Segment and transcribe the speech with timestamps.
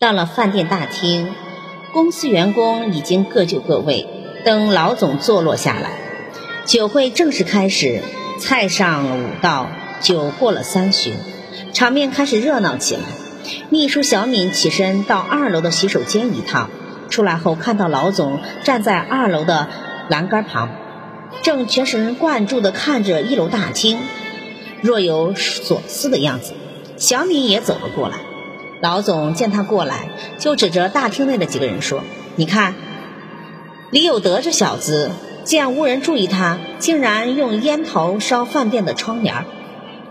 [0.00, 1.34] 到了饭店大厅，
[1.92, 4.06] 公司员工已经各就各位，
[4.44, 5.90] 等老总坐落下来，
[6.64, 8.00] 酒会正式开始。
[8.38, 9.66] 菜上了五道，
[10.00, 11.16] 酒过了三巡，
[11.72, 13.00] 场面开始热闹起来。
[13.70, 16.70] 秘书小敏起身到二楼的洗手间一趟，
[17.10, 19.66] 出来后看到老总站在二楼的
[20.08, 20.70] 栏杆旁，
[21.42, 23.98] 正全神贯注地看着一楼大厅，
[24.80, 26.52] 若有所思的样子。
[26.96, 28.27] 小敏也走了过来。
[28.80, 32.04] 老总见他过来，就指着大厅内的几个人说
[32.36, 32.74] ：“你看，
[33.90, 35.10] 李有德这小子，
[35.42, 39.44] 见无人注意他，竟然用烟头烧饭店的窗帘。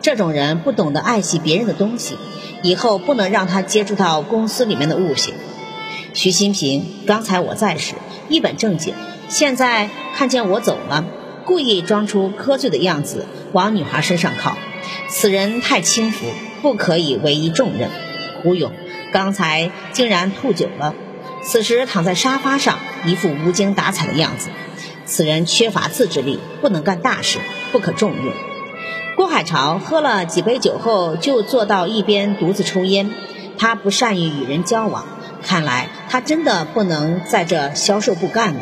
[0.01, 2.17] 这种人不懂得爱惜别人的东西，
[2.61, 5.33] 以后不能让他接触到公司里面的物品。”
[6.13, 7.93] 徐新平，刚才我在时
[8.27, 8.93] 一本正经，
[9.29, 11.05] 现在看见我走了，
[11.45, 14.57] 故意装出喝醉的样子，往女孩身上靠。
[15.09, 16.25] 此人太轻浮，
[16.61, 17.89] 不可以委以重任。
[18.47, 18.71] 吴勇
[19.11, 20.95] 刚才竟然吐酒了，
[21.43, 24.49] 此时躺在沙发上，一副无精打采的样子。
[25.05, 27.39] 此人缺乏自制力，不能干大事，
[27.73, 28.33] 不可重用。
[29.17, 33.11] 郭海潮喝了几杯酒后，就坐到一边独自抽烟。
[33.57, 35.05] 他不善于与人交往，
[35.43, 38.61] 看来他真的不能在这销售部干了。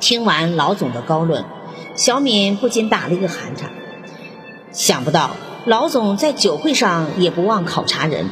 [0.00, 1.44] 听完老总的高论，
[1.94, 3.70] 小敏不禁打了一个寒颤。
[4.72, 8.26] 想不到老总在酒会上也不忘考察人。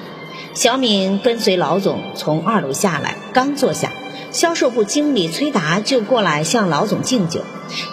[0.53, 3.93] 小敏跟随老总从二楼下来，刚坐下，
[4.33, 7.43] 销售部经理崔达就过来向老总敬酒。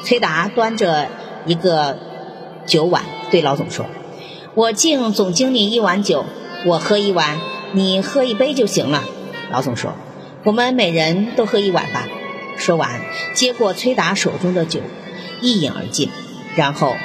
[0.04, 1.08] 崔达端着
[1.46, 2.00] 一个
[2.66, 3.86] 酒碗对老总说
[4.56, 6.26] ：“我敬总经理一碗酒，
[6.66, 7.40] 我喝一碗，
[7.74, 9.04] 你喝一杯就行了。”
[9.52, 9.94] 老总说
[10.44, 12.08] ：“我们每人都喝一碗吧。”
[12.58, 12.90] 说完，
[13.36, 14.82] 接过崔达手中的酒，
[15.42, 16.10] 一饮而尽，
[16.56, 16.96] 然后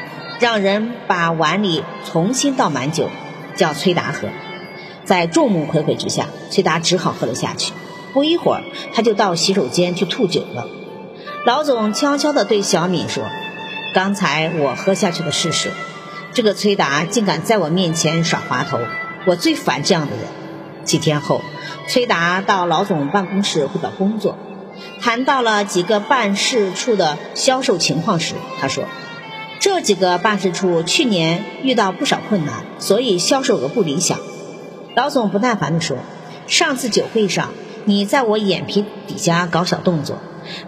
[0.41, 3.11] 让人把碗里重新倒满酒，
[3.55, 4.29] 叫崔达喝。
[5.05, 7.73] 在众目睽睽之下，崔达只好喝了下去。
[8.13, 10.67] 不一会儿，他就到洗手间去吐酒了。
[11.47, 13.25] 老总悄悄地对小敏说
[13.95, 15.73] ：“刚才我喝下去的是水。
[16.35, 18.79] 这个崔达竟敢在我面前耍滑头，
[19.27, 20.25] 我最烦这样的人。”
[20.85, 21.41] 几天后，
[21.89, 24.37] 崔达到老总办公室汇报工作，
[25.01, 28.85] 谈到了几个办事处的销售情况时，他说
[29.59, 34.19] ：“这几个办事处去年遇到不少困难，所以销售额不理想。”
[34.95, 35.97] 老总不耐烦地说
[36.47, 37.55] ：“上次酒会上，
[37.87, 40.19] 你在我眼皮底下搞小动作，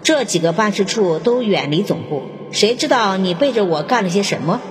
[0.02, 4.62] 这几个办事处都远离总部，谁知道你背着我干了些什么？”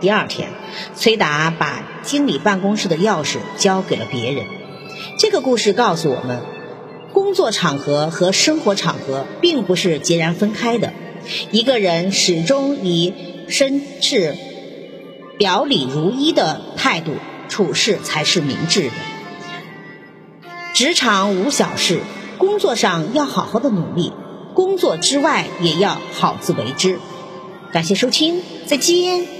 [0.00, 0.50] 第二天，
[0.94, 4.44] 崔达把经理办公室的钥匙交给了别人。
[5.18, 6.42] 这个故事告诉我们，
[7.14, 10.92] 工作场合和生活场合并不是截然分开的。
[11.50, 13.14] 一个人始终以
[13.48, 14.36] 绅士、
[15.38, 17.12] 表里如一的态度。
[17.50, 18.94] 处事才是明智的。
[20.72, 22.00] 职场无小事，
[22.38, 24.14] 工作上要好好的努力，
[24.54, 26.98] 工作之外也要好自为之。
[27.70, 29.39] 感谢收听，再见。